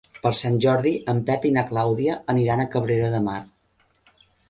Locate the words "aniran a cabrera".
2.35-3.15